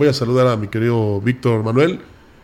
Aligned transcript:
Voy 0.00 0.06
a 0.06 0.12
saludar 0.12 0.46
a 0.46 0.56
mi 0.56 0.68
querido 0.68 1.20
Víctor 1.20 1.64
Manuel, 1.64 1.98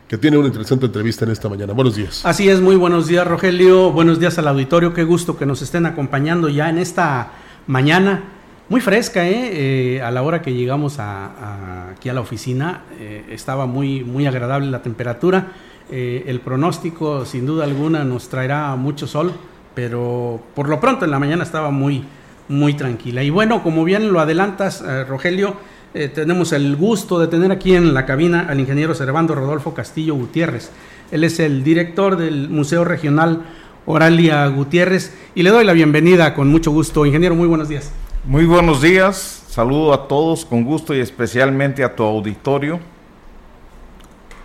que 0.08 0.18
tiene 0.18 0.36
una 0.36 0.48
interesante 0.48 0.86
entrevista 0.86 1.24
en 1.24 1.30
esta 1.30 1.48
mañana. 1.48 1.72
Buenos 1.72 1.94
días. 1.94 2.26
Así 2.26 2.48
es, 2.48 2.60
muy 2.60 2.74
buenos 2.74 3.06
días 3.06 3.24
Rogelio, 3.24 3.92
buenos 3.92 4.18
días 4.18 4.36
al 4.38 4.48
auditorio, 4.48 4.92
qué 4.92 5.04
gusto 5.04 5.36
que 5.36 5.46
nos 5.46 5.62
estén 5.62 5.86
acompañando 5.86 6.48
ya 6.48 6.68
en 6.68 6.78
esta 6.78 7.30
mañana 7.68 8.24
muy 8.68 8.80
fresca, 8.80 9.28
¿eh? 9.28 9.96
eh 9.98 10.02
a 10.02 10.10
la 10.10 10.24
hora 10.24 10.42
que 10.42 10.52
llegamos 10.52 10.98
a, 10.98 11.90
aquí 11.90 12.08
a 12.08 12.12
la 12.14 12.22
oficina 12.22 12.86
eh, 12.98 13.24
estaba 13.30 13.66
muy, 13.66 14.02
muy 14.02 14.26
agradable 14.26 14.68
la 14.68 14.82
temperatura, 14.82 15.52
eh, 15.92 16.24
el 16.26 16.40
pronóstico 16.40 17.24
sin 17.24 17.46
duda 17.46 17.62
alguna 17.62 18.02
nos 18.02 18.28
traerá 18.28 18.74
mucho 18.74 19.06
sol, 19.06 19.32
pero 19.76 20.42
por 20.56 20.68
lo 20.68 20.80
pronto 20.80 21.04
en 21.04 21.12
la 21.12 21.20
mañana 21.20 21.44
estaba 21.44 21.70
muy, 21.70 22.02
muy 22.48 22.74
tranquila. 22.74 23.22
Y 23.22 23.30
bueno, 23.30 23.62
como 23.62 23.84
bien 23.84 24.12
lo 24.12 24.18
adelantas, 24.18 24.82
Rogelio, 25.06 25.54
eh, 25.94 26.08
tenemos 26.08 26.52
el 26.52 26.74
gusto 26.74 27.20
de 27.20 27.28
tener 27.28 27.52
aquí 27.52 27.76
en 27.76 27.94
la 27.94 28.04
cabina 28.04 28.46
al 28.48 28.58
ingeniero 28.58 28.96
Servando 28.96 29.36
Rodolfo 29.36 29.74
Castillo 29.74 30.16
Gutiérrez. 30.16 30.72
Él 31.12 31.22
es 31.22 31.38
el 31.38 31.62
director 31.62 32.16
del 32.16 32.48
Museo 32.48 32.84
Regional 32.84 33.44
Oralia 33.86 34.44
Gutiérrez 34.48 35.16
y 35.36 35.44
le 35.44 35.50
doy 35.50 35.64
la 35.64 35.72
bienvenida 35.72 36.34
con 36.34 36.48
mucho 36.48 36.72
gusto. 36.72 37.06
Ingeniero, 37.06 37.36
muy 37.36 37.46
buenos 37.46 37.68
días. 37.68 37.92
Muy 38.24 38.44
buenos 38.44 38.82
días, 38.82 39.44
saludo 39.46 39.94
a 39.94 40.08
todos 40.08 40.44
con 40.44 40.64
gusto 40.64 40.96
y 40.96 40.98
especialmente 40.98 41.84
a 41.84 41.94
tu 41.94 42.02
auditorio. 42.02 42.80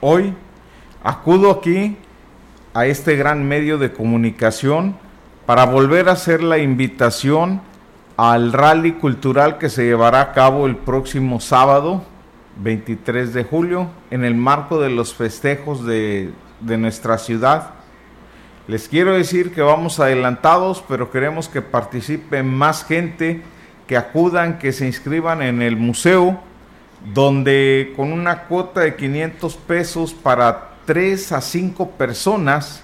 Hoy 0.02 0.36
acudo 1.04 1.50
aquí 1.50 1.98
a 2.76 2.86
este 2.86 3.16
gran 3.16 3.44
medio 3.48 3.80
de 3.80 3.92
comunicación 3.92 4.98
para 5.48 5.66
volver 5.66 6.10
a 6.10 6.12
hacer 6.12 6.44
la 6.44 6.60
invitación 6.60 7.62
al 8.20 8.52
rally 8.52 8.92
cultural 8.92 9.58
que 9.58 9.70
se 9.70 9.86
llevará 9.86 10.20
a 10.20 10.34
cabo 10.34 10.68
el 10.68 10.76
próximo 10.76 11.40
sábado 11.40 12.04
23 12.62 13.34
de 13.34 13.46
julio 13.46 13.92
en 14.12 14.26
el 14.26 14.36
marco 14.36 14.82
de 14.82 14.90
los 14.90 15.14
festejos 15.14 15.86
de, 15.86 16.34
nuestra 16.60 17.18
ciudad. 17.18 17.76
Les 18.68 18.90
quiero 18.90 19.14
decir 19.14 19.54
que 19.54 19.62
vamos 19.62 20.02
adelantados, 20.02 20.84
pero 20.86 21.12
queremos 21.12 21.48
que 21.48 21.62
participe 21.62 22.44
más 22.44 22.84
gente, 22.84 23.42
que 23.88 23.96
acudan, 23.96 24.60
que 24.60 24.74
se 24.74 24.86
inscriban 24.86 25.42
en 25.42 25.62
el 25.62 25.78
museo, 25.78 26.42
donde 27.14 27.94
con 27.96 28.12
una 28.12 28.44
cuota 28.48 28.82
de 28.82 28.98
500 28.98 29.56
pesos 29.56 30.14
para 30.14 30.72
3 30.86 31.32
a 31.32 31.40
5 31.40 31.92
personas 31.92 32.84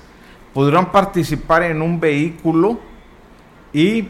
podrán 0.53 0.93
participar 0.93 1.63
en 1.63 1.81
un 1.81 1.99
vehículo 1.99 2.79
y 3.73 4.07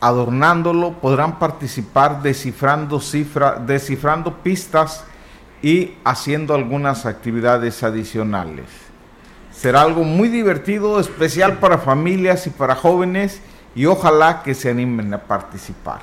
adornándolo, 0.00 0.92
podrán 0.94 1.38
participar 1.38 2.22
descifrando, 2.22 3.00
cifra, 3.00 3.56
descifrando 3.64 4.38
pistas 4.38 5.04
y 5.62 5.94
haciendo 6.04 6.54
algunas 6.54 7.06
actividades 7.06 7.82
adicionales. 7.82 8.66
Será 9.52 9.82
algo 9.82 10.04
muy 10.04 10.28
divertido, 10.28 10.98
especial 11.00 11.58
para 11.58 11.78
familias 11.78 12.46
y 12.46 12.50
para 12.50 12.74
jóvenes 12.74 13.42
y 13.74 13.84
ojalá 13.86 14.42
que 14.42 14.54
se 14.54 14.70
animen 14.70 15.12
a 15.12 15.18
participar. 15.18 16.00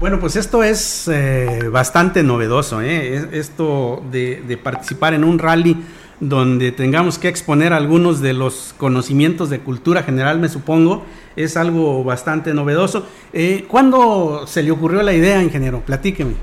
Bueno, 0.00 0.18
pues 0.18 0.34
esto 0.34 0.64
es 0.64 1.06
eh, 1.06 1.68
bastante 1.70 2.24
novedoso, 2.24 2.82
¿eh? 2.82 3.28
esto 3.32 4.02
de, 4.10 4.42
de 4.48 4.56
participar 4.56 5.14
en 5.14 5.22
un 5.22 5.38
rally 5.38 5.76
donde 6.22 6.70
tengamos 6.70 7.18
que 7.18 7.26
exponer 7.26 7.72
algunos 7.72 8.20
de 8.20 8.32
los 8.32 8.76
conocimientos 8.78 9.50
de 9.50 9.58
cultura 9.58 10.04
general, 10.04 10.38
me 10.38 10.48
supongo, 10.48 11.02
es 11.34 11.56
algo 11.56 12.04
bastante 12.04 12.54
novedoso. 12.54 13.08
Eh, 13.32 13.64
¿Cuándo 13.66 14.46
se 14.46 14.62
le 14.62 14.70
ocurrió 14.70 15.02
la 15.02 15.14
idea, 15.14 15.42
ingeniero? 15.42 15.80
Platíqueme. 15.80 16.34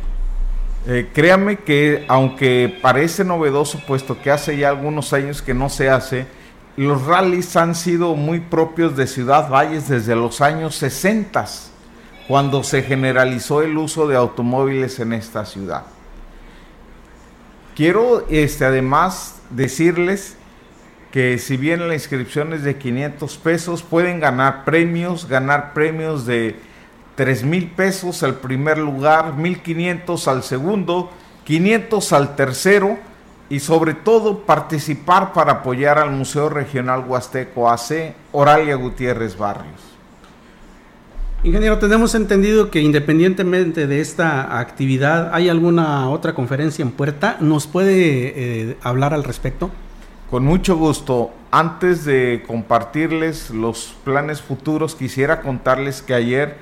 Eh, 0.85 1.07
créame 1.13 1.59
que 1.59 2.03
aunque 2.09 2.77
parece 2.81 3.23
novedoso, 3.23 3.79
puesto 3.87 4.21
que 4.21 4.31
hace 4.31 4.57
ya 4.57 4.67
algunos 4.67 5.13
años 5.13 5.41
que 5.41 5.53
no 5.53 5.69
se 5.69 5.89
hace, 5.89 6.27
los 6.75 7.05
rallies 7.05 7.55
han 7.55 7.73
sido 7.73 8.15
muy 8.15 8.41
propios 8.41 8.97
de 8.97 9.07
Ciudad 9.07 9.49
Valles 9.49 9.87
desde 9.87 10.13
los 10.13 10.41
años 10.41 10.75
60, 10.75 11.45
cuando 12.27 12.63
se 12.63 12.83
generalizó 12.83 13.61
el 13.61 13.77
uso 13.77 14.09
de 14.09 14.17
automóviles 14.17 14.99
en 14.99 15.13
esta 15.13 15.45
ciudad. 15.45 15.83
Quiero 17.79 18.25
este, 18.27 18.65
además 18.65 19.39
decirles 19.51 20.35
que 21.13 21.37
si 21.37 21.55
bien 21.55 21.87
la 21.87 21.93
inscripción 21.93 22.51
es 22.51 22.63
de 22.63 22.77
500 22.77 23.37
pesos, 23.37 23.83
pueden 23.83 24.19
ganar 24.19 24.65
premios, 24.65 25.29
ganar 25.29 25.73
premios 25.73 26.25
de 26.25 26.59
3 27.15 27.45
mil 27.45 27.71
pesos 27.71 28.21
al 28.21 28.35
primer 28.35 28.79
lugar, 28.79 29.35
1500 29.35 30.27
al 30.27 30.43
segundo, 30.43 31.09
500 31.45 32.11
al 32.11 32.35
tercero 32.35 32.97
y 33.47 33.61
sobre 33.61 33.93
todo 33.93 34.39
participar 34.39 35.31
para 35.31 35.53
apoyar 35.53 35.99
al 35.99 36.11
Museo 36.11 36.49
Regional 36.49 37.05
Huasteco 37.07 37.71
AC 37.71 38.13
Oralia 38.33 38.75
Gutiérrez 38.75 39.37
Barrios. 39.37 39.98
Ingeniero, 41.41 41.77
tenemos 41.77 42.15
entendido 42.15 42.69
que 42.69 42.81
independientemente 42.81 43.87
de 43.87 44.01
esta 44.01 44.59
actividad, 44.59 45.33
¿hay 45.33 45.47
alguna 45.47 46.09
otra 46.09 46.33
conferencia 46.33 46.83
en 46.83 46.91
puerta? 46.91 47.37
¿Nos 47.39 47.65
puede 47.65 47.93
eh, 48.71 48.77
hablar 48.81 49.13
al 49.13 49.23
respecto? 49.23 49.71
Con 50.29 50.43
mucho 50.43 50.75
gusto. 50.75 51.31
Antes 51.49 52.03
de 52.03 52.43
compartirles 52.45 53.51
los 53.51 53.95
planes 54.03 54.41
futuros, 54.41 54.95
quisiera 54.95 55.39
contarles 55.39 56.01
que 56.01 56.13
ayer 56.13 56.57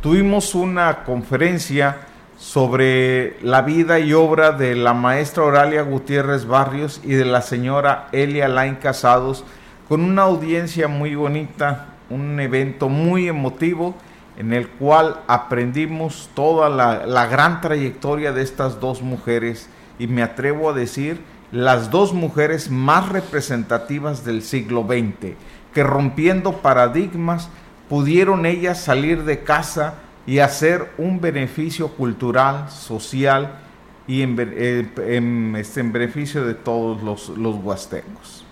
tuvimos 0.00 0.54
una 0.54 1.04
conferencia 1.04 1.98
sobre 2.38 3.36
la 3.42 3.60
vida 3.60 4.00
y 4.00 4.14
obra 4.14 4.52
de 4.52 4.74
la 4.76 4.94
maestra 4.94 5.42
Oralia 5.42 5.82
Gutiérrez 5.82 6.46
Barrios 6.46 7.02
y 7.04 7.12
de 7.12 7.26
la 7.26 7.42
señora 7.42 8.08
Elia 8.12 8.48
Lain 8.48 8.76
Casados, 8.76 9.44
con 9.90 10.00
una 10.00 10.22
audiencia 10.22 10.88
muy 10.88 11.14
bonita, 11.14 11.96
un 12.08 12.40
evento 12.40 12.88
muy 12.88 13.28
emotivo 13.28 13.94
en 14.36 14.52
el 14.52 14.68
cual 14.68 15.20
aprendimos 15.26 16.30
toda 16.34 16.68
la, 16.68 17.26
gran 17.26 17.60
trayectoria 17.60 18.32
de 18.32 18.42
estas 18.42 18.80
dos 18.80 19.02
mujeres 19.02 19.68
y 19.98 20.06
me 20.06 20.22
atrevo 20.22 20.70
a 20.70 20.72
decir 20.72 21.20
las 21.50 21.90
dos 21.90 22.14
mujeres 22.14 22.70
más 22.70 23.10
representativas 23.10 24.24
del 24.24 24.42
siglo 24.42 24.86
XX, 24.88 25.34
que 25.74 25.82
rompiendo 25.82 26.62
paradigmas 26.62 27.50
pudieron 27.88 28.46
ellas 28.46 28.80
salir 28.80 29.24
de 29.24 29.42
casa 29.42 29.94
y 30.26 30.38
hacer 30.38 30.90
un 30.96 31.20
beneficio 31.20 31.88
cultural, 31.88 32.70
social 32.70 33.58
y 34.06 34.22
en, 34.22 35.54
este, 35.56 35.82
beneficio 35.82 36.44
de 36.44 36.54
todos 36.54 37.02
los, 37.02 37.28
los 37.30 37.56
huastecos. 37.56 38.46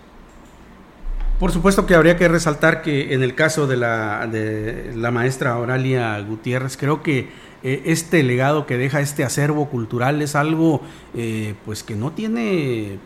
Por 1.40 1.52
supuesto 1.52 1.86
que 1.86 1.94
habría 1.94 2.18
que 2.18 2.28
resaltar 2.28 2.82
que 2.82 3.14
en 3.14 3.22
el 3.22 3.34
caso 3.34 3.66
de 3.66 3.78
la, 3.78 4.26
de 4.26 4.92
la 4.94 5.10
maestra 5.10 5.56
Oralia 5.56 6.20
Gutiérrez, 6.20 6.76
creo 6.76 7.02
que 7.02 7.30
eh, 7.62 7.82
este 7.86 8.22
legado 8.22 8.66
que 8.66 8.76
deja 8.76 9.00
este 9.00 9.24
acervo 9.24 9.70
cultural 9.70 10.20
es 10.20 10.36
algo 10.36 10.82
eh, 11.14 11.54
pues 11.64 11.82
que 11.82 11.96
no 11.96 12.12
tiene 12.12 12.98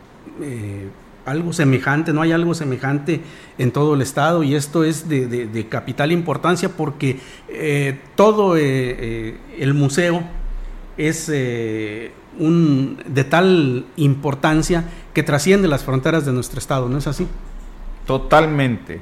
eh, 0.42 0.88
algo 1.24 1.52
semejante, 1.52 2.12
no 2.12 2.22
hay 2.22 2.32
algo 2.32 2.54
semejante 2.54 3.20
en 3.56 3.70
todo 3.70 3.94
el 3.94 4.02
estado 4.02 4.42
y 4.42 4.56
esto 4.56 4.82
es 4.82 5.08
de, 5.08 5.66
capital 5.70 6.10
importancia 6.10 6.70
porque 6.70 7.20
todo 8.16 8.56
el 8.56 9.74
museo 9.74 10.24
es 10.96 11.28
un, 12.38 13.00
de 13.06 13.24
tal 13.24 13.86
importancia 13.94 14.84
que 15.14 15.22
trasciende 15.22 15.68
las 15.68 15.84
fronteras 15.84 16.26
de 16.26 16.32
nuestro 16.32 16.58
estado, 16.58 16.88
¿no 16.88 16.98
es 16.98 17.06
así? 17.06 17.28
Totalmente. 18.06 19.00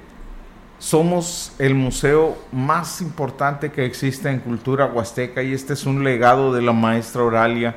Somos 0.79 1.55
el 1.59 1.75
museo 1.75 2.37
más 2.53 3.01
importante 3.01 3.71
que 3.71 3.85
existe 3.85 4.29
en 4.31 4.41
cultura 4.41 4.87
huasteca 4.87 5.43
y 5.43 5.53
este 5.53 5.73
es 5.75 5.87
un 5.87 6.03
legado 6.05 6.53
de 6.53 6.63
la 6.63 6.73
maestra 6.73 7.23
Oralia, 7.23 7.77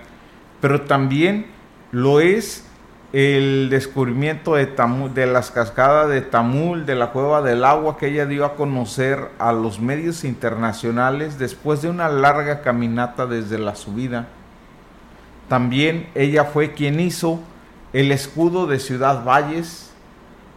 pero 0.59 0.81
también 0.81 1.47
lo 1.91 2.19
es 2.19 2.65
el 3.13 3.69
descubrimiento 3.69 4.55
de, 4.55 4.65
de 5.13 5.25
las 5.25 5.49
cascadas 5.49 6.09
de 6.09 6.21
Tamul, 6.21 6.85
de 6.85 6.95
la 6.95 7.11
cueva 7.11 7.41
del 7.41 7.63
agua 7.63 7.97
que 7.97 8.07
ella 8.07 8.25
dio 8.25 8.43
a 8.43 8.55
conocer 8.55 9.29
a 9.39 9.53
los 9.53 9.79
medios 9.79 10.23
internacionales 10.23 11.39
después 11.39 11.81
de 11.81 11.89
una 11.89 12.09
larga 12.09 12.61
caminata 12.61 13.25
desde 13.25 13.57
la 13.57 13.75
subida. 13.75 14.27
También 15.47 16.09
ella 16.15 16.43
fue 16.43 16.73
quien 16.73 16.99
hizo 16.99 17.39
el 17.93 18.11
escudo 18.11 18.67
de 18.67 18.79
Ciudad 18.79 19.23
Valles, 19.23 19.94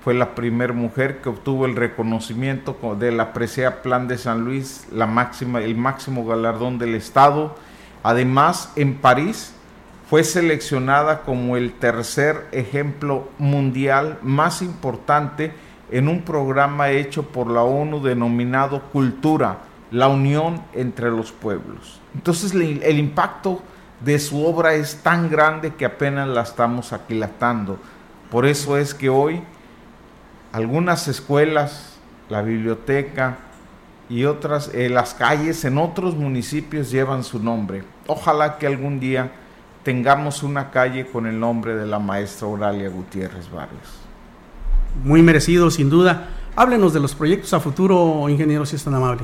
fue 0.02 0.14
la 0.14 0.34
primera 0.34 0.72
mujer 0.72 1.20
que 1.20 1.28
obtuvo 1.28 1.66
el 1.66 1.76
reconocimiento 1.76 2.76
de 2.98 3.12
la 3.12 3.32
Presea 3.32 3.82
Plan 3.82 4.08
de 4.08 4.18
San 4.18 4.44
Luis, 4.44 4.86
la 4.92 5.06
máxima, 5.06 5.60
el 5.60 5.76
máximo 5.76 6.24
galardón 6.24 6.78
del 6.78 6.94
Estado. 6.94 7.56
Además, 8.02 8.72
en 8.76 8.94
París 8.96 9.54
fue 10.08 10.24
seleccionada 10.24 11.22
como 11.22 11.56
el 11.56 11.72
tercer 11.72 12.46
ejemplo 12.52 13.28
mundial 13.38 14.18
más 14.22 14.62
importante 14.62 15.52
en 15.90 16.08
un 16.08 16.22
programa 16.22 16.90
hecho 16.90 17.24
por 17.24 17.50
la 17.50 17.62
ONU 17.62 18.00
denominado 18.00 18.82
Cultura, 18.92 19.58
la 19.90 20.08
unión 20.08 20.62
entre 20.72 21.10
los 21.10 21.32
pueblos. 21.32 22.00
Entonces 22.14 22.54
el 22.54 22.98
impacto 22.98 23.60
de 24.00 24.18
su 24.18 24.46
obra 24.46 24.74
es 24.74 25.02
tan 25.02 25.28
grande 25.28 25.74
que 25.74 25.84
apenas 25.84 26.28
la 26.28 26.42
estamos 26.42 26.92
aquilatando. 26.92 27.78
Por 28.30 28.46
eso 28.46 28.76
es 28.76 28.94
que 28.94 29.08
hoy 29.08 29.42
algunas 30.52 31.08
escuelas, 31.08 31.98
la 32.28 32.42
biblioteca 32.42 33.38
y 34.08 34.24
otras, 34.24 34.70
eh, 34.74 34.88
las 34.88 35.14
calles 35.14 35.64
en 35.64 35.78
otros 35.78 36.14
municipios 36.16 36.90
llevan 36.90 37.24
su 37.24 37.42
nombre. 37.42 37.84
Ojalá 38.06 38.58
que 38.58 38.66
algún 38.66 39.00
día 39.00 39.32
tengamos 39.82 40.42
una 40.42 40.70
calle 40.70 41.06
con 41.06 41.26
el 41.26 41.38
nombre 41.38 41.74
de 41.76 41.86
la 41.86 41.98
maestra 41.98 42.46
Oralia 42.46 42.88
Gutiérrez 42.88 43.50
Barrios. 43.50 44.00
Muy 45.04 45.22
merecido, 45.22 45.70
sin 45.70 45.90
duda. 45.90 46.28
Háblenos 46.56 46.92
de 46.92 47.00
los 47.00 47.14
proyectos 47.14 47.52
a 47.54 47.60
futuro, 47.60 48.28
ingeniero, 48.28 48.66
si 48.66 48.76
es 48.76 48.84
tan 48.84 48.94
amable. 48.94 49.22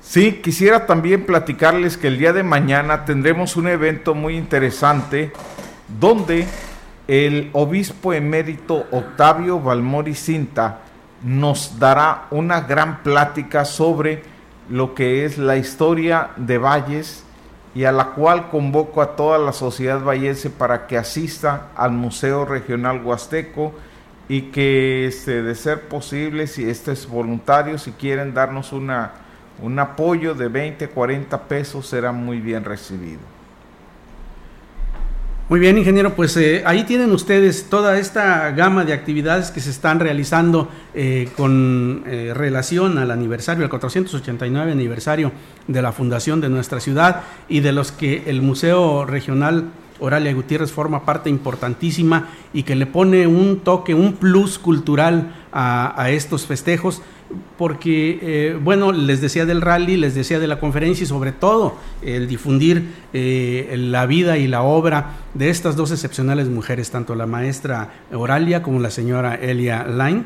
Sí, 0.00 0.40
quisiera 0.42 0.86
también 0.86 1.26
platicarles 1.26 1.96
que 1.96 2.08
el 2.08 2.18
día 2.18 2.32
de 2.32 2.42
mañana 2.42 3.04
tendremos 3.04 3.56
un 3.56 3.68
evento 3.68 4.14
muy 4.14 4.36
interesante 4.36 5.32
donde 6.00 6.46
el 7.08 7.48
obispo 7.54 8.12
emérito 8.12 8.86
Octavio 8.90 9.58
Balmori 9.58 10.14
Cinta 10.14 10.80
nos 11.22 11.78
dará 11.78 12.26
una 12.30 12.60
gran 12.60 13.02
plática 13.02 13.64
sobre 13.64 14.22
lo 14.68 14.94
que 14.94 15.24
es 15.24 15.38
la 15.38 15.56
historia 15.56 16.30
de 16.36 16.58
Valles 16.58 17.24
y 17.74 17.84
a 17.84 17.92
la 17.92 18.10
cual 18.10 18.50
convoco 18.50 19.00
a 19.00 19.16
toda 19.16 19.38
la 19.38 19.52
sociedad 19.52 20.02
vallense 20.02 20.50
para 20.50 20.86
que 20.86 20.98
asista 20.98 21.68
al 21.74 21.92
Museo 21.92 22.44
Regional 22.44 23.02
Huasteco 23.02 23.72
y 24.28 24.42
que 24.42 25.06
este, 25.06 25.42
de 25.42 25.54
ser 25.54 25.88
posible, 25.88 26.46
si 26.46 26.68
este 26.68 26.92
es 26.92 27.08
voluntario, 27.08 27.78
si 27.78 27.92
quieren 27.92 28.34
darnos 28.34 28.72
una, 28.72 29.12
un 29.62 29.78
apoyo 29.78 30.34
de 30.34 30.48
20, 30.48 30.88
40 30.88 31.42
pesos, 31.44 31.86
será 31.86 32.12
muy 32.12 32.40
bien 32.40 32.64
recibido. 32.64 33.37
Muy 35.48 35.60
bien, 35.60 35.78
ingeniero, 35.78 36.14
pues 36.14 36.36
eh, 36.36 36.62
ahí 36.66 36.84
tienen 36.84 37.10
ustedes 37.10 37.70
toda 37.70 37.98
esta 37.98 38.50
gama 38.50 38.84
de 38.84 38.92
actividades 38.92 39.50
que 39.50 39.62
se 39.62 39.70
están 39.70 39.98
realizando 39.98 40.68
eh, 40.92 41.30
con 41.38 42.04
eh, 42.06 42.34
relación 42.34 42.98
al 42.98 43.10
aniversario, 43.10 43.64
al 43.64 43.70
489 43.70 44.72
aniversario 44.72 45.32
de 45.66 45.80
la 45.80 45.92
fundación 45.92 46.42
de 46.42 46.50
nuestra 46.50 46.80
ciudad 46.80 47.22
y 47.48 47.60
de 47.60 47.72
los 47.72 47.92
que 47.92 48.24
el 48.26 48.42
Museo 48.42 49.06
Regional 49.06 49.70
Oralia 50.00 50.32
Gutiérrez 50.34 50.70
forma 50.70 51.04
parte 51.04 51.30
importantísima 51.30 52.28
y 52.52 52.62
que 52.62 52.76
le 52.76 52.86
pone 52.86 53.26
un 53.26 53.60
toque, 53.60 53.94
un 53.94 54.14
plus 54.14 54.58
cultural 54.58 55.34
a, 55.52 56.10
estos 56.10 56.46
festejos, 56.46 57.02
porque, 57.56 58.18
eh, 58.22 58.58
bueno, 58.62 58.92
les 58.92 59.20
decía 59.20 59.44
del 59.44 59.60
rally, 59.60 59.96
les 59.96 60.14
decía 60.14 60.38
de 60.38 60.46
la 60.46 60.58
conferencia 60.60 61.04
y 61.04 61.06
sobre 61.06 61.32
todo 61.32 61.76
el 62.02 62.26
difundir 62.28 62.94
eh, 63.12 63.74
la 63.78 64.06
vida 64.06 64.38
y 64.38 64.46
la 64.46 64.62
obra 64.62 65.16
de 65.34 65.50
estas 65.50 65.76
dos 65.76 65.90
excepcionales 65.90 66.48
mujeres, 66.48 66.90
tanto 66.90 67.14
la 67.14 67.26
maestra 67.26 67.92
Oralia 68.12 68.62
como 68.62 68.80
la 68.80 68.90
señora 68.90 69.34
Elia 69.34 69.86
Line. 69.86 70.24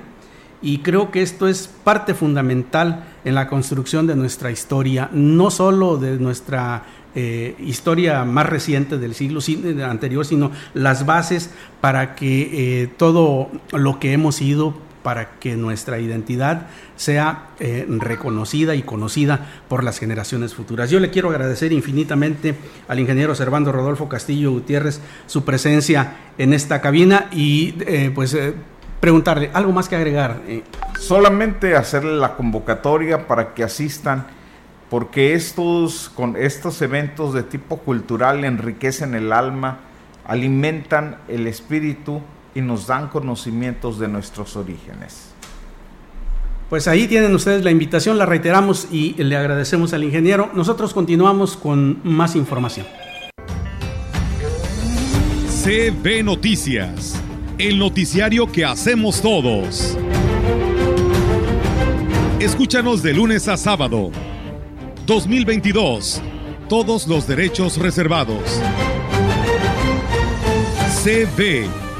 Y 0.63 0.79
creo 0.79 1.11
que 1.11 1.23
esto 1.23 1.49
es 1.49 1.67
parte 1.67 2.15
fundamental 2.15 3.05
en 3.25 3.35
la 3.35 3.49
construcción 3.49 4.07
de 4.07 4.15
nuestra 4.15 4.53
historia, 4.53 5.11
no 5.13 5.51
solo 5.51 5.97
de 5.97 6.19
nuestra 6.19 6.85
eh, 7.15 7.57
historia 7.59 8.25
más 8.25 8.47
reciente 8.47 8.97
del 8.97 9.15
siglo 9.15 9.41
anterior, 9.85 10.25
sino 10.25 10.51
las 10.73 11.05
bases 11.05 11.51
para 11.83 12.15
que 12.15 12.83
eh, 12.83 12.87
todo 12.97 13.51
lo 13.73 13.99
que 13.99 14.13
hemos 14.13 14.37
sido, 14.37 14.75
para 15.03 15.39
que 15.39 15.57
nuestra 15.57 15.99
identidad 15.99 16.69
sea 16.97 17.49
eh, 17.61 17.87
reconocida 17.89 18.75
y 18.75 18.83
conocida 18.83 19.47
por 19.69 19.85
las 19.85 19.99
generaciones 19.99 20.55
futuras. 20.55 20.91
Yo 20.91 21.01
le 21.01 21.11
quiero 21.11 21.31
agradecer 21.31 21.73
infinitamente 21.73 22.55
al 22.89 23.01
ingeniero 23.01 23.35
Servando 23.35 23.73
Rodolfo 23.73 24.09
Castillo 24.09 24.53
Gutiérrez 24.53 25.01
su 25.27 25.45
presencia 25.45 26.15
en 26.39 26.53
esta 26.53 26.81
cabina 26.81 27.29
y 27.33 27.73
pues 28.15 28.37
preguntarle, 29.01 29.51
¿algo 29.53 29.73
más 29.73 29.89
que 29.89 29.97
agregar? 29.97 30.41
Solamente 30.99 31.77
hacerle 31.77 32.17
la 32.17 32.37
convocatoria 32.37 33.27
para 33.27 33.55
que 33.55 33.65
asistan 33.65 34.27
porque 34.93 35.33
estos, 35.33 36.11
con 36.11 36.37
estos 36.37 36.83
eventos 36.83 37.33
de 37.33 37.43
tipo 37.43 37.79
cultural 37.79 38.45
enriquecen 38.45 39.15
el 39.15 39.33
alma, 39.33 39.79
alimentan 40.27 41.17
el 41.29 41.47
espíritu 41.47 42.21
y 42.55 42.61
nos 42.61 42.87
dan 42.87 43.09
conocimientos 43.09 43.99
de 43.99 44.09
nuestros 44.09 44.57
orígenes. 44.57 45.33
Pues 46.69 46.89
ahí 46.89 47.07
tienen 47.07 47.35
ustedes 47.35 47.65
la 47.65 47.71
invitación, 47.71 48.17
la 48.17 48.25
reiteramos 48.25 48.89
y 48.91 49.13
le 49.23 49.37
agradecemos 49.37 49.93
al 49.93 50.05
ingeniero. 50.05 50.51
Nosotros 50.55 50.95
continuamos 50.95 51.57
con 51.57 52.01
más 52.03 52.35
información. 52.35 52.87
CB 55.63 56.25
Noticias, 56.25 57.21
el 57.59 57.79
noticiario 57.79 58.51
que 58.51 58.65
hacemos 58.65 59.21
todos. 59.21 59.99
Escúchanos 62.41 63.03
de 63.03 63.13
lunes 63.13 63.47
a 63.49 63.57
sábado 63.57 64.11
2022. 65.07 66.23
Todos 66.69 67.07
los 67.07 67.27
derechos 67.27 67.77
reservados. 67.77 68.61
CB, 71.05 71.69